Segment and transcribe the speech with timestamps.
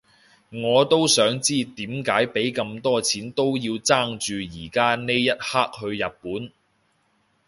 [0.51, 6.51] 我都想知點解畀咁多錢都要爭住而家呢一刻去日本